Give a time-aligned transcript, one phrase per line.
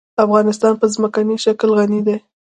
[0.25, 2.17] افغانستان په ځمکنی شکل غني دی.